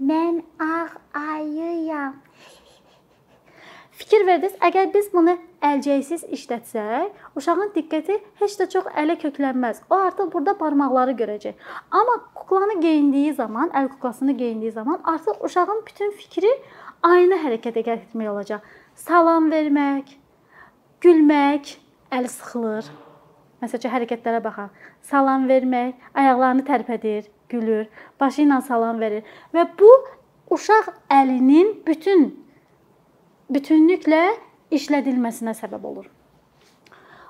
Mən 0.00 0.42
ağ 0.62 0.88
ayıyam. 1.18 2.18
Fikir 3.98 4.26
verdiniz, 4.26 4.54
əgər 4.62 4.92
biz 4.94 5.08
bunu 5.12 5.34
əlcəksiz 5.64 6.24
işlətsək, 6.34 7.14
uşağın 7.36 7.72
diqqəti 7.74 8.18
heç 8.40 8.56
də 8.60 8.68
çox 8.74 8.90
ələ 9.02 9.18
köklənməz. 9.22 9.82
O 9.90 9.98
artıq 10.06 10.30
burada 10.32 10.54
barmaqları 10.60 11.16
görəcək. 11.18 11.56
Amma 11.90 12.18
kuklanı 12.34 12.80
geyindiyi 12.80 13.32
zaman, 13.34 13.72
əl 13.74 13.88
kuklasını 13.94 14.32
geyindiyi 14.38 14.72
zaman 14.72 15.00
artıq 15.04 15.42
uşağın 15.44 15.82
bütün 15.86 16.14
fikri 16.20 16.52
aynı 17.02 17.40
hərəkətə 17.42 17.84
gətirmək 17.90 18.30
olacaq. 18.30 18.62
Salam 18.94 19.50
vermək, 19.50 20.14
gülmək, 21.02 21.76
əl 22.14 22.30
sıxılır. 22.30 22.90
Məsələn, 23.62 23.92
hərəkətlərə 23.96 24.42
baxaq. 24.44 24.74
Salam 25.02 25.48
vermək, 25.50 25.96
ayaqlarını 26.14 26.66
tərpədir, 26.66 27.26
gülür, 27.50 27.86
başı 28.20 28.44
ilə 28.44 28.60
salam 28.62 29.00
verir 29.00 29.26
və 29.54 29.64
bu 29.78 29.90
uşaq 30.54 30.92
əlinin 31.10 31.80
bütün 31.86 32.28
bütünlüklə 33.50 34.22
işlədilməsinə 34.74 35.54
səbəb 35.58 35.84
olur. 35.88 36.08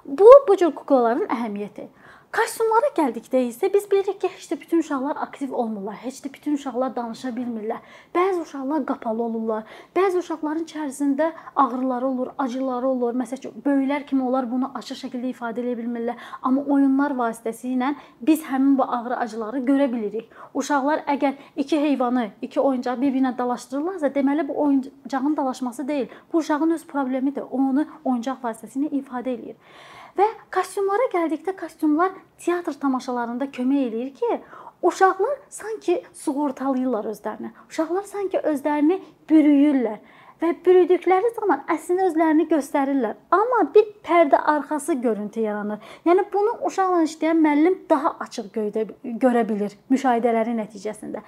Bu 0.05 0.29
bu 0.49 0.57
cür 0.57 0.73
kuklaların 0.75 1.29
əhəmiyyəti. 1.35 1.89
Kostyumlara 2.29 2.91
gəldikdə 2.93 3.41
isə 3.49 3.71
biz 3.73 3.87
bilirik 3.89 4.19
ki, 4.21 4.29
heç 4.29 4.51
də 4.51 4.57
bütün 4.61 4.83
uşaqlar 4.83 5.17
aktiv 5.25 5.53
olmurlar, 5.57 5.95
heç 6.03 6.19
də 6.21 6.29
bütün 6.35 6.59
uşaqlar 6.59 6.91
danışa 6.97 7.31
bilmirlər. 7.33 7.81
Bəzi 8.13 8.43
uşaqlar 8.43 8.85
qapalı 8.91 9.23
olurlar. 9.25 9.65
Bəzi 9.97 10.21
uşaqların 10.21 10.67
içərisində 10.67 11.31
ağrıları 11.57 12.07
olur, 12.11 12.31
acıları 12.45 12.91
olur. 12.91 13.17
Məsələn, 13.17 13.57
böyüklər 13.65 14.05
kimi 14.13 14.29
onlar 14.29 14.51
bunu 14.53 14.69
açıq 14.77 15.01
şəkildə 15.07 15.33
ifadə 15.33 15.65
edə 15.65 15.73
bilmirlər, 15.81 16.21
amma 16.43 16.69
oyunlar 16.69 17.17
vasitəsilə 17.17 17.95
biz 18.21 18.45
həmin 18.53 18.77
bu 18.77 18.85
ağrı, 18.85 19.17
acıları 19.25 19.65
görə 19.65 19.89
bilirik. 19.97 20.29
Uşaqlar 20.53 21.07
əgər 21.09 21.41
iki 21.57 21.81
heyvanı, 21.81 22.31
iki 22.43 22.61
oyuncağı 22.61 23.01
bir-birinə 23.01 23.39
dalaşdırırlarsa, 23.39 24.13
deməli 24.13 24.49
bu 24.49 24.63
oyuncağın 24.67 25.37
dalaşması 25.37 25.89
deyil. 25.89 26.13
Bu 26.33 26.45
uşağın 26.45 26.77
öz 26.77 26.87
problemidir. 26.87 27.49
O 27.51 27.69
onu 27.71 27.89
oyuncaq 28.05 28.45
vasitəsilə 28.45 28.93
ifadə 29.01 29.33
eləyir. 29.33 29.57
Və 30.19 30.27
kostyumlara 30.55 31.07
gəldikdə 31.13 31.55
kostyumlar 31.59 32.17
teatr 32.43 32.75
tamaşalarında 32.83 33.47
kömək 33.55 33.83
eləyir 33.89 34.15
ki, 34.19 34.41
uşaqlar 34.83 35.37
sanki 35.49 36.01
sığortalayırlar 36.13 37.07
özlərini. 37.13 37.53
Uşaqlar 37.71 38.03
sanki 38.03 38.41
özlərini 38.43 38.99
bürüyürlər 39.31 40.01
və 40.43 40.53
bürüdükləri 40.65 41.31
zaman 41.37 41.63
əslində 41.71 42.09
özlərini 42.09 42.47
göstərirlər. 42.51 43.17
Amma 43.35 43.61
bir 43.75 43.89
pərdə 44.07 44.39
arxası 44.53 44.95
görüntü 45.03 45.43
yaranır. 45.43 45.83
Yəni 46.07 46.25
bunu 46.33 46.55
uşaqla 46.67 47.03
işləyən 47.07 47.43
müəllim 47.43 47.79
daha 47.91 48.15
açıq 48.27 48.51
göydə 48.55 48.85
görə 49.23 49.43
bilir 49.49 49.75
müşahidələri 49.91 50.55
nəticəsində. 50.59 51.25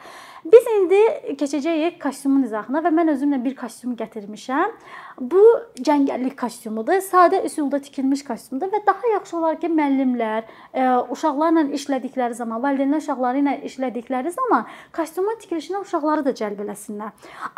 Biz 0.51 0.71
indi 0.77 1.01
keçəcəyik 1.41 1.99
kostyumun 2.03 2.47
izahına 2.47 2.83
və 2.87 2.95
mən 2.97 3.15
özümlə 3.15 3.43
bir 3.45 3.57
kostyum 3.59 3.97
gətirmişəm. 3.99 4.79
Bu 5.21 5.41
cəngəllik 5.77 6.33
kostyumudur. 6.41 7.03
Sadə 7.05 7.43
üsulda 7.45 7.79
tikilmiş 7.85 8.23
kostyumdur 8.25 8.71
və 8.73 8.81
daha 8.87 9.11
yaxşı 9.13 9.37
olar 9.37 9.59
ki, 9.61 9.69
müəllimlər 9.69 10.47
e, 10.73 10.87
uşaqlarla 11.13 11.67
işlədikləri 11.77 12.39
zaman, 12.39 12.63
valideynlər 12.65 13.05
uşaqları 13.05 13.43
ilə 13.43 13.55
işlədikləri 13.69 14.33
zaman 14.33 14.65
kostyumun 14.97 15.37
tikilişinə 15.43 15.83
uşaqları 15.85 16.25
da 16.25 16.33
cəlb 16.41 16.65
eləsinlər. 16.65 17.13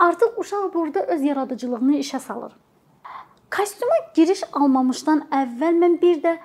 Artıq 0.09 0.41
uşaq 0.43 0.73
burada 0.75 1.07
öz 1.15 1.23
yaradıcılığını 1.23 2.01
işə 2.03 2.19
salır. 2.27 2.57
Kostyuma 3.57 4.01
giriş 4.17 4.43
almamışdan 4.53 5.29
əvvəl 5.31 5.79
mən 5.85 6.01
bir 6.03 6.19
də 6.27 6.37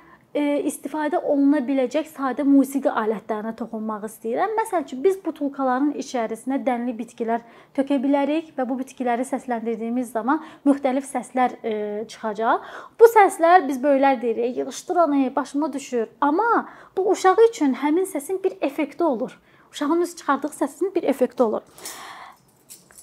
istifadə 0.67 1.19
oluna 1.19 1.59
biləcək 1.65 2.07
sadə 2.11 2.43
musiqi 2.47 2.89
alətlərinə 2.89 3.53
toxunmaq 3.57 4.05
istəyirəm. 4.07 4.53
Məsəl 4.59 4.85
üçün 4.85 5.01
biz 5.03 5.17
butulkaların 5.23 5.93
içərisinə 6.01 6.59
dənli 6.65 6.93
bitkilər 6.97 7.43
tökə 7.77 7.99
bilərik 8.03 8.53
və 8.57 8.65
bu 8.69 8.77
bitkiləri 8.79 9.25
səsləndirdiyimiz 9.27 10.11
zaman 10.15 10.41
müxtəlif 10.67 11.07
səslər 11.09 11.57
e, 11.63 11.73
çıxacaq. 12.11 12.65
Bu 12.99 13.09
səslər 13.13 13.67
biz 13.67 13.81
böyüklər 13.83 14.21
deyirik, 14.21 14.57
yığışdıranı 14.57 15.35
başıma 15.35 15.71
düşür. 15.73 16.07
Amma 16.21 16.67
bu 16.97 17.09
uşaq 17.11 17.41
üçün 17.49 17.77
həmin 17.83 18.09
səsin 18.09 18.43
bir 18.43 18.57
effekti 18.61 19.03
olur. 19.03 19.39
Uşağın 19.71 20.01
öz 20.01 20.15
çıxardığı 20.15 20.47
səsin 20.47 20.95
bir 20.95 21.03
effekti 21.03 21.43
olur. 21.43 21.61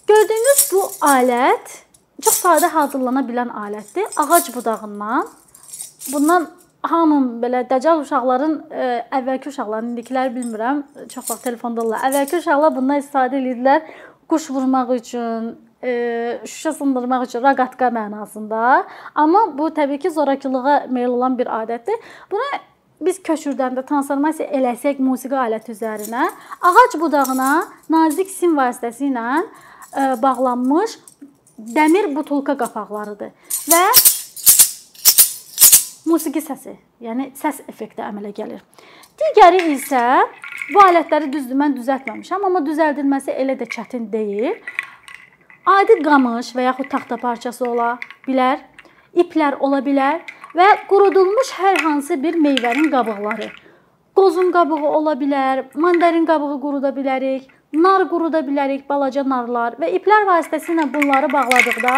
Gördüyünüz 0.07 0.69
bu 0.73 0.83
alət 1.07 1.81
çox 2.23 2.43
sadə 2.45 2.69
hazırlana 2.73 3.25
bilən 3.25 3.51
alətdir. 3.51 4.07
Ağac 4.21 4.55
budağından 4.55 5.29
bundan 6.13 6.51
hamım 6.91 7.29
belə 7.43 7.65
dəcəl 7.69 8.03
uşaqların 8.03 8.55
ə, 8.55 8.87
e, 8.87 8.89
əvvəlki 9.19 9.51
uşaqların 9.51 9.93
indikilər 9.93 10.33
bilmirəm, 10.35 10.83
çox 11.13 11.31
vaxt 11.31 11.47
telefondadırlar. 11.49 12.05
Əvvəlki 12.11 12.41
uşaqlar 12.43 12.75
bundan 12.77 13.01
istifadə 13.03 13.41
edirdilər 13.41 13.87
quş 14.31 14.51
vurmaq 14.55 14.93
üçün, 14.99 15.51
ə, 15.81 15.89
e, 15.89 15.95
şüşə 16.45 16.75
sındırmaq 16.79 17.27
üçün, 17.29 17.43
raqatka 17.45 17.91
mənasında. 17.95 18.85
Amma 19.15 19.47
bu 19.59 19.71
təbii 19.79 20.01
ki, 20.03 20.13
zorakılığa 20.13 20.85
meyl 20.91 21.17
olan 21.17 21.39
bir 21.39 21.51
adətdir. 21.63 22.01
Buna 22.31 22.61
biz 23.05 23.21
köçürdəndə 23.25 23.85
transformasiya 23.89 24.49
eləsək 24.61 25.01
musiqi 25.03 25.37
aləti 25.37 25.75
üzərinə, 25.75 26.29
ağac 26.63 26.99
budağına 27.01 27.51
nazik 27.93 28.31
sim 28.33 28.57
vasitəsilə 28.61 29.29
ə, 29.35 29.45
e, 29.95 30.09
bağlanmış 30.23 30.99
dəmir 31.59 32.11
butulka 32.17 32.57
qapaqlarıdır 32.59 33.31
və 33.71 33.83
musiqi 36.09 36.43
səsi, 36.45 36.75
yəni 37.05 37.31
səs 37.39 37.63
effekti 37.69 38.03
əmələ 38.05 38.33
gəlir. 38.37 38.61
Digəri 39.21 39.63
isə 39.73 40.03
bu 40.75 40.83
alətləri 40.83 41.31
düzdür 41.33 41.59
mən 41.61 41.77
düzəltməmişəm, 41.79 42.45
amma 42.49 42.63
düzəldilməsi 42.67 43.35
elə 43.41 43.57
də 43.61 43.69
çətin 43.75 44.11
deyil. 44.13 44.59
Adi 45.65 45.97
qamış 46.05 46.53
və 46.57 46.69
yaxud 46.69 46.91
taxta 46.93 47.17
parçası 47.17 47.65
ola 47.65 47.95
bilər, 48.27 48.61
iplər 49.17 49.57
ola 49.65 49.81
bilər 49.87 50.21
və 50.59 50.71
qurudulmuş 50.91 51.55
hər 51.59 51.81
hansı 51.87 52.21
bir 52.23 52.37
meyvənin 52.47 52.91
qabıqları. 52.93 53.51
Qozun 54.15 54.53
qabığı 54.55 54.91
ola 54.99 55.17
bilər, 55.19 55.65
mandarin 55.75 56.27
qabığı 56.27 56.61
quruda 56.63 56.93
bilərik, 56.95 57.49
nar 57.73 58.05
quruda 58.11 58.45
bilərik, 58.47 58.85
balaca 58.89 59.25
narlar 59.27 59.79
və 59.81 59.91
iplər 59.97 60.29
vasitəsilə 60.29 60.87
bunları 60.93 61.33
bağladıqda 61.33 61.95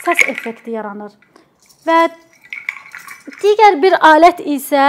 səs 0.00 0.24
effekti 0.32 0.74
yaranır. 0.74 1.12
Və 1.86 2.00
digər 3.40 3.78
bir 3.80 3.96
alət 4.04 4.42
isə 4.44 4.84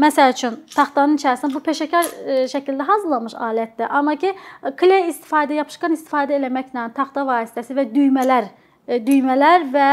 məsəl 0.00 0.32
üçün 0.32 0.56
taxtanın 0.72 1.18
içərisində 1.18 1.52
bu 1.52 1.60
peşəkar 1.64 2.06
e, 2.06 2.38
şəkildə 2.48 2.86
hazırlanmış 2.88 3.34
alətdir. 3.36 3.90
Amma 3.90 4.16
ki 4.20 4.32
kley 4.80 5.10
istifadə, 5.10 5.58
yapışqan 5.58 5.96
istifadə 5.96 6.38
eləməklə 6.38 6.88
taxta 6.96 7.26
vasitəsi 7.28 7.76
və 7.76 7.84
düymələr 7.92 8.48
e, 8.86 9.00
düymələr 9.04 9.66
və 9.74 9.88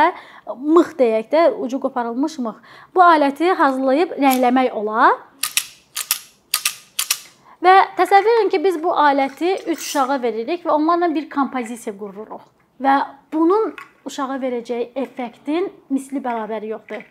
mıx 0.56 0.94
deyək 1.00 1.32
də, 1.34 1.44
ucu 1.66 1.82
qoparılmış 1.84 2.38
mıx. 2.46 2.78
Bu 2.96 3.04
aləti 3.04 3.52
hazırlayıb 3.60 4.16
rəngləmək 4.22 4.72
olar. 4.78 5.18
Və 7.64 7.76
təsəvvür 7.98 8.38
edin 8.38 8.54
ki, 8.54 8.64
biz 8.64 8.78
bu 8.80 8.94
aləti 8.94 9.58
3 9.66 9.76
uşağa 9.82 10.22
veririk 10.24 10.64
və 10.64 10.72
onlarla 10.72 11.10
bir 11.12 11.28
kompozisiya 11.30 11.96
qururuq. 11.98 12.46
Və 12.80 13.00
bunun 13.34 13.74
uşağa 14.08 14.38
verəcəyi 14.44 14.92
effektin 14.96 15.72
misli 15.90 16.22
bərabəri 16.24 16.72
yoxdur. 16.74 17.04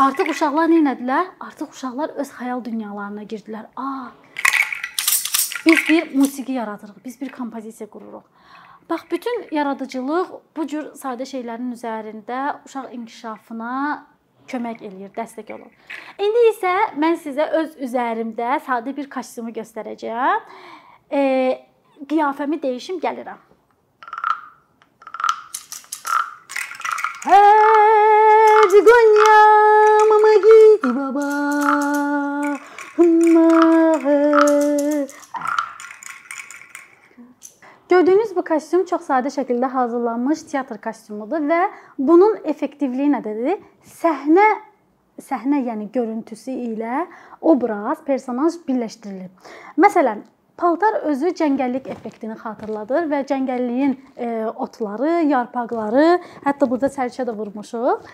Artıq 0.00 0.30
uşaqlar 0.32 0.70
nə 0.72 0.80
etdilər? 0.94 1.26
Artıq 1.44 1.74
uşaqlar 1.76 2.14
öz 2.22 2.28
xəyal 2.38 2.64
dünyalarına 2.64 3.24
girdilər. 3.28 3.66
A, 3.76 4.10
biz 5.66 5.80
bir 5.88 6.14
musiqi 6.14 6.52
yaradırıq, 6.52 7.04
biz 7.04 7.20
bir 7.20 7.28
kompozisiya 7.32 7.90
qururuq. 7.90 8.22
Bax, 8.90 9.00
bütün 9.10 9.46
yaradıcılıq 9.52 10.30
bu 10.56 10.66
cür 10.66 10.86
sadə 10.98 11.26
şeylərin 11.28 11.74
üzərində 11.76 12.38
uşaq 12.66 12.94
inkişafına 12.96 13.74
kömək 14.50 14.80
eləyir, 14.88 15.12
dəstək 15.14 15.52
olur. 15.54 15.70
İndi 16.18 16.46
isə 16.50 16.72
mən 16.98 17.20
sizə 17.22 17.46
öz 17.60 17.76
üzərimdə 17.86 18.56
sadə 18.66 18.96
bir 18.96 19.10
kostyumu 19.10 19.52
göstərəcəyəm. 19.54 20.48
E, 21.12 21.20
qiyafəmi 22.08 22.60
dəyişim 22.62 23.00
gəlirəm. 23.04 23.40
Hər 27.26 28.68
cigonya 28.72 29.36
mama 30.08 30.34
gidi 30.46 30.94
baba. 30.96 31.28
Gördüyünüz 37.90 38.36
bu 38.36 38.42
kostyum 38.46 38.84
çox 38.86 39.08
sadə 39.10 39.28
şəkildə 39.34 39.68
hazırlanmış 39.68 40.44
teatr 40.52 40.78
kostyumudur 40.80 41.42
və 41.50 41.60
bunun 41.98 42.38
effektivliyi 42.48 43.10
nədədir? 43.12 43.58
Səhnə 43.98 44.46
səhnə, 45.20 45.60
yəni 45.66 45.90
görüntüsü 45.92 46.54
ilə 46.70 47.04
obraz, 47.40 48.00
personaj 48.06 48.56
birləşdirilir. 48.68 49.28
Məsələn, 49.80 50.22
Paltar 50.60 50.98
özü 51.08 51.30
cəngəllik 51.38 51.86
effektini 51.88 52.34
xatırladır 52.36 53.06
və 53.08 53.22
cəngəlliyin 53.30 53.94
e, 54.20 54.26
otları, 54.50 55.22
yarpaqları, 55.30 56.18
hətta 56.44 56.68
burada 56.68 56.90
çərçə 56.92 57.24
də 57.24 57.32
vurmuşuq. 57.38 58.10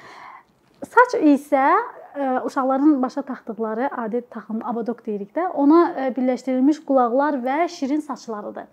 Saç 0.87 1.17
isə 1.19 1.65
e, 1.67 2.29
uşaqların 2.47 3.01
başa 3.03 3.25
taxdıqları 3.27 3.89
adi 4.05 4.21
taxım 4.31 4.63
abadok 4.63 5.03
deyirik 5.07 5.33
də, 5.35 5.49
ona 5.59 5.81
e, 5.91 6.13
birləşdirilmiş 6.15 6.85
qulaqlar 6.87 7.41
və 7.43 7.59
şirin 7.79 8.07
saçlarıdır. 8.07 8.71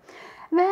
Və 0.54 0.64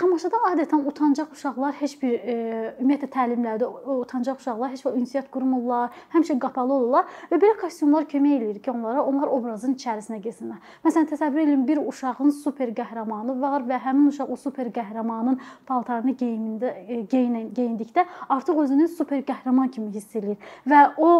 tamaşadan 0.00 0.46
adətən 0.48 0.86
utancaq 0.88 1.34
uşaqlar 1.34 1.74
heç 1.76 1.96
bir 2.00 2.12
e, 2.14 2.34
ümumiyyətlə 2.80 3.08
təlimlərdə 3.12 3.66
utancaq 3.92 4.38
uşaqlar 4.40 4.70
heç 4.72 4.84
vaxt 4.86 4.96
ünsiyyət 4.96 5.26
qurmurlar, 5.34 5.90
həmişə 6.14 6.38
qapalı 6.40 6.72
olurlar 6.78 7.10
və 7.28 7.36
belə 7.42 7.58
kostyumlar 7.60 8.06
kömək 8.08 8.36
eləyir 8.38 8.60
ki, 8.64 8.72
onlara 8.72 9.02
onlar 9.04 9.28
obrazın 9.34 9.74
içərisinə 9.76 10.22
girsinlər. 10.24 10.62
Məsələn, 10.86 11.08
təsəvvür 11.10 11.42
edin 11.42 11.66
bir 11.68 11.82
uşağın 11.82 12.32
super 12.38 12.72
qəhrəmanı 12.78 13.34
var 13.42 13.66
və 13.68 13.80
həmin 13.84 14.08
uşaq 14.08 14.32
o 14.32 14.38
super 14.40 14.70
qəhrəmanın 14.78 15.36
paltarını 15.68 16.16
geyimində 16.22 16.72
e, 16.86 17.02
geyinən 17.12 17.50
geyindikdə 17.58 18.06
artıq 18.28 18.62
özünü 18.64 18.88
super 18.94 19.20
qəhrəman 19.28 19.68
kimi 19.74 19.92
hiss 19.98 20.16
eləyir 20.16 20.40
və 20.70 20.86
o 20.96 21.10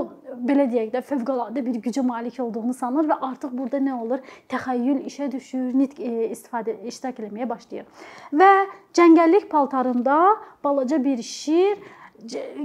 belə 0.48 0.70
deyək 0.72 0.94
də 0.96 1.04
fövqəladə 1.10 1.66
bir 1.68 1.82
gücə 1.84 2.06
malik 2.06 2.40
olduğunu 2.40 2.72
sanır 2.80 3.12
və 3.12 3.20
artıq 3.28 3.52
burada 3.60 3.82
nə 3.84 4.00
olur? 4.00 4.24
Təxəyyül 4.48 5.04
işə 5.10 5.28
düşür, 5.36 5.68
nitq 5.76 6.00
e, 6.00 6.30
istifadə 6.30 6.78
iştirak 6.88 7.20
etməyə 7.28 7.50
başlayır. 7.50 7.89
Və 8.32 8.50
cəngəllik 8.94 9.48
paltarında 9.50 10.18
balaca 10.64 11.00
bir 11.04 11.22
şir 11.22 11.78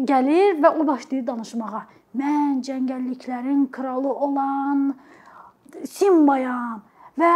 gəlir 0.09 0.61
və 0.61 0.71
o 0.75 0.87
başlayır 0.87 1.25
danışmağa. 1.27 1.85
Mən 2.15 2.61
cəngəlliklərin 2.63 3.67
kralı 3.71 4.11
olan 4.27 4.93
Simbayam 5.83 6.81
və 7.19 7.31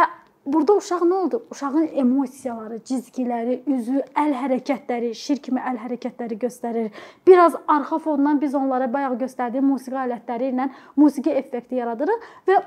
burada 0.46 0.76
uşaq 0.80 1.02
nə 1.04 1.14
oldu? 1.14 1.42
Uşağın 1.52 1.88
emosiyaları, 2.02 2.78
cizgiləri, 2.88 3.58
üzü, 3.68 4.00
əl 4.16 4.32
hərəkətləri, 4.40 5.12
şir 5.14 5.40
kimi 5.44 5.60
əl 5.60 5.76
hərəkətləri 5.82 6.38
göstərir. 6.40 6.90
Biraz 7.26 7.56
arxa 7.68 7.98
fondan 7.98 8.40
biz 8.40 8.54
onlara 8.54 8.88
bayaq 8.92 9.18
göstərdiyim 9.20 9.68
musiqi 9.68 9.98
alətləri 10.00 10.52
ilə 10.54 10.70
musiqi 10.96 11.34
effekti 11.42 11.80
yaradırıq 11.80 12.28
və 12.48 12.62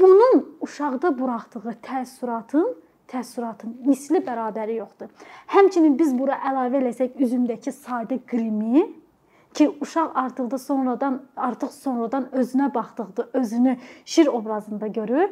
bunun 0.00 0.42
uşaqda 0.66 1.14
buraxdığı 1.18 1.76
təəssüratın 1.86 2.74
təəssüratın 3.12 3.76
misli 3.86 4.22
bərabəri 4.24 4.78
yoxdur. 4.80 5.10
Həmçinin 5.52 5.96
biz 5.98 6.14
bura 6.16 6.38
əlavə 6.48 6.80
eləsək 6.80 7.20
üzümdəki 7.20 7.72
sadə 7.76 8.18
qrimi 8.26 8.86
ki, 9.54 9.68
uşaq 9.84 10.12
artıq 10.24 10.50
da 10.50 10.58
sonradan 10.58 11.22
artıq 11.36 11.72
sonradan 11.76 12.28
özünə 12.32 12.72
baxdıqda 12.74 13.28
özünü 13.32 13.76
şir 14.04 14.26
obrazında 14.26 14.86
görür. 14.86 15.28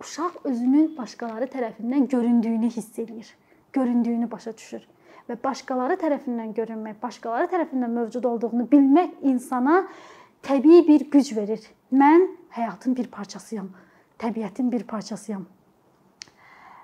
Uşaq 0.00 0.40
özünün 0.44 0.96
başqaları 0.98 1.46
tərəfindən 1.52 2.08
göründüyünü 2.08 2.70
hiss 2.70 2.98
eləyir, 2.98 3.28
göründüyünü 3.72 4.30
başa 4.30 4.56
düşür 4.56 4.86
və 5.28 5.36
başqaları 5.44 5.94
tərəfindən 6.00 6.54
görünmək, 6.56 6.96
başqaları 7.02 7.46
tərəfindən 7.52 7.94
mövcud 7.94 8.24
olduğunu 8.24 8.66
bilmək 8.72 9.20
insana 9.22 9.84
təbii 10.42 10.82
bir 10.88 11.06
güc 11.12 11.36
verir. 11.36 11.62
Mən 11.92 12.26
həyatın 12.56 12.96
bir 12.96 13.10
parçasıyam, 13.12 13.70
təbiətin 14.18 14.72
bir 14.72 14.86
parçasıyam. 14.90 15.46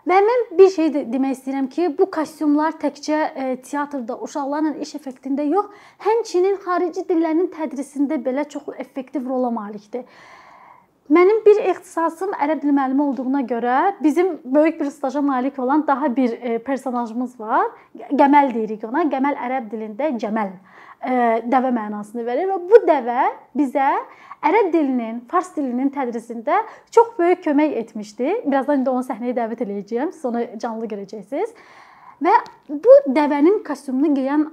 Və 0.07 0.21
mən 0.23 0.45
bir 0.55 0.69
şey 0.71 0.91
də 0.95 1.01
demək 1.11 1.33
istəyirəm 1.35 1.67
ki, 1.67 1.89
bu 1.99 2.07
kostyumlar 2.15 2.77
təkcə 2.79 3.17
e, 3.27 3.47
teatrda 3.67 4.15
uşaqlarla 4.23 4.77
iş 4.85 4.93
effektində 5.01 5.43
yox, 5.43 5.73
həmçinin 6.07 6.61
xarici 6.63 7.03
dillərin 7.09 7.49
tədrisində 7.51 8.21
belə 8.23 8.45
çox 8.53 8.69
effektiv 8.79 9.27
rola 9.27 9.51
malikdir. 9.51 10.05
Mənim 11.11 11.43
bir 11.43 11.59
ixtisasım 11.73 12.37
ərəb 12.39 12.63
dili 12.63 12.75
müəllimi 12.75 13.03
olduğuna 13.03 13.43
görə 13.51 13.81
bizim 14.03 14.33
böyük 14.45 14.81
bir 14.81 14.91
staja 14.95 15.23
malik 15.23 15.59
olan 15.59 15.87
daha 15.87 16.17
bir 16.17 16.33
e, 16.39 16.59
personajımız 16.59 17.41
var. 17.41 17.67
Qəməl 18.11 18.55
deyirik 18.55 18.87
ona. 18.87 19.05
Qəməl 19.11 19.39
ərəb 19.49 19.71
dilində 19.75 20.15
cəməl 20.23 20.55
dəvə 21.03 21.73
mənasını 21.77 22.25
verir 22.27 22.49
və 22.51 22.57
bu 22.71 22.81
dəvə 22.87 23.27
bizə 23.59 23.89
ərəb 24.47 24.71
dilinin, 24.73 25.21
fars 25.31 25.53
dilinin 25.57 25.91
tədrisində 25.95 26.61
çox 26.95 27.15
böyük 27.19 27.43
kömək 27.45 27.77
etmişdi. 27.83 28.35
Birazdan 28.47 28.81
indi 28.81 28.93
onu 28.93 29.07
səhnəyə 29.07 29.35
dəvət 29.37 29.65
eləyəcəyəm. 29.67 30.13
Siz 30.15 30.25
onu 30.29 30.45
canlı 30.63 30.89
görəcəksiniz. 30.93 31.55
Və 32.25 32.33
bu 32.69 32.93
dəvənin 33.13 33.61
kostyumunu 33.67 34.15
geyən 34.17 34.47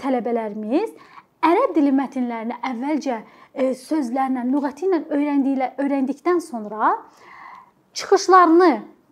tələbələrimiz 0.00 0.94
ərəb 1.44 1.74
dili 1.76 1.92
mətnlərini 1.96 2.56
əvvəlcə 2.70 3.18
sözlərlə, 3.80 4.46
lüğəti 4.48 4.88
ilə 4.88 5.70
öyrəndikdən 5.80 6.40
sonra 6.44 6.94
çıxışlarını 7.92 8.70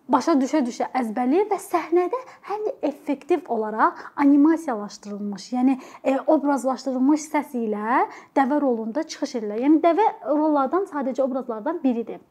başa 0.09 0.35
düşə-düşə 0.39 0.89
əzbərləyir 0.99 1.47
və 1.51 1.59
səhnədə 1.61 2.19
həm 2.49 2.65
də 2.65 2.73
effektiv 2.89 3.49
olaraq 3.53 4.01
animasiyalaşdırılmış, 4.23 5.47
yəni 5.53 5.77
e, 6.03 6.17
obrazlaşdırılmış 6.25 7.29
səs 7.29 7.55
ilə 7.59 8.03
dəvə 8.37 8.59
rolunda 8.61 9.05
çıxış 9.05 9.37
edirlər. 9.39 9.63
Yəni 9.67 9.81
dəvə 9.85 10.09
rollardan 10.27 10.89
sadəcə 10.91 11.25
obrazlardan 11.25 11.81
biridir. 11.83 12.21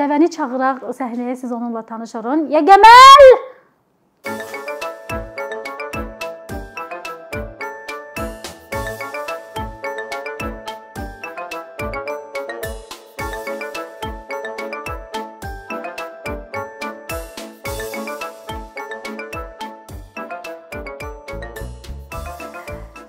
Dəvəni 0.00 0.30
çağıraq 0.32 0.86
səhnəyə, 0.96 1.36
siz 1.36 1.52
onunla 1.52 1.82
tanış 1.86 2.14
olun. 2.22 2.48
Yəgəməl! 2.54 3.49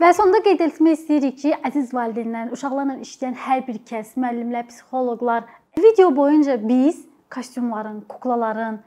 Və 0.02 0.10
sonda 0.18 0.40
qeyd 0.42 0.64
etmək 0.66 0.96
istəyirik 0.96 1.36
ki, 1.38 1.50
əziz 1.68 1.92
valideynlər, 1.94 2.48
uşaqlarla 2.56 2.96
işləyən 3.04 3.36
hər 3.38 3.60
bir 3.68 3.76
kəs, 3.86 4.16
müəllimlər, 4.18 4.66
psixoloqlar, 4.72 5.44
video 5.78 6.08
boyunca 6.18 6.56
biz 6.58 7.04
kostyumların, 7.36 8.00
kuklaların 8.10 8.80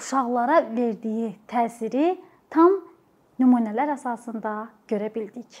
uşaqlara 0.00 0.62
verdiyi 0.72 1.34
təsiri 1.50 2.14
tam 2.48 2.80
nümunələr 3.36 3.92
əsasında 3.98 4.56
görə 4.88 5.12
bildik. 5.12 5.60